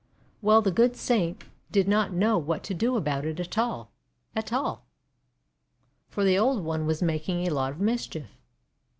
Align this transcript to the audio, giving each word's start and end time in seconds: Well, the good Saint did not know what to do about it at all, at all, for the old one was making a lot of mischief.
Well, 0.41 0.63
the 0.63 0.71
good 0.71 0.95
Saint 0.95 1.43
did 1.69 1.87
not 1.87 2.11
know 2.11 2.35
what 2.39 2.63
to 2.63 2.73
do 2.73 2.97
about 2.97 3.23
it 3.23 3.39
at 3.39 3.55
all, 3.55 3.91
at 4.35 4.51
all, 4.51 4.87
for 6.09 6.23
the 6.23 6.39
old 6.39 6.63
one 6.63 6.87
was 6.87 7.03
making 7.03 7.41
a 7.45 7.53
lot 7.53 7.71
of 7.73 7.79
mischief. 7.79 8.25